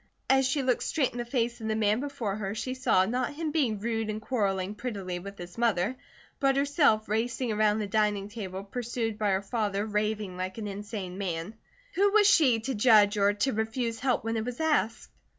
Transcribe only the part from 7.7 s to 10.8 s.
the dining table pursued by her father raving like an